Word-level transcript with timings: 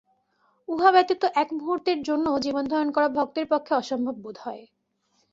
উহা 0.69 0.89
ব্যতীত 0.91 1.23
এক 1.35 1.49
মুহূর্তের 1.53 1.99
জন্যও 2.03 2.37
জীবনধারণ 2.39 2.89
করা 2.91 3.07
ভক্তের 3.09 3.45
পক্ষে 3.47 3.73
অসম্ভব 3.75 4.15
বোধ 4.15 4.37
হয়। 4.39 4.63